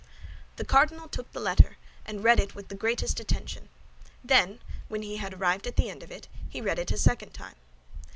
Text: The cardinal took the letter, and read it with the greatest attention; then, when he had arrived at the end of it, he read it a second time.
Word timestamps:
The 0.55 0.65
cardinal 0.65 1.07
took 1.07 1.31
the 1.31 1.39
letter, 1.39 1.77
and 2.07 2.23
read 2.23 2.39
it 2.39 2.55
with 2.55 2.69
the 2.69 2.73
greatest 2.75 3.19
attention; 3.19 3.69
then, 4.23 4.59
when 4.87 5.03
he 5.03 5.17
had 5.17 5.35
arrived 5.35 5.67
at 5.67 5.75
the 5.75 5.91
end 5.91 6.01
of 6.01 6.09
it, 6.09 6.27
he 6.49 6.59
read 6.59 6.79
it 6.79 6.89
a 6.91 6.97
second 6.97 7.35
time. 7.35 7.53